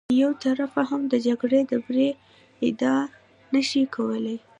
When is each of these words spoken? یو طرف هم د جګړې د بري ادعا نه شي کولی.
یو 0.21 0.31
طرف 0.43 0.73
هم 0.89 1.01
د 1.11 1.13
جګړې 1.27 1.61
د 1.71 1.73
بري 1.85 2.09
ادعا 2.67 2.99
نه 3.53 3.61
شي 3.69 3.83
کولی. 3.95 4.37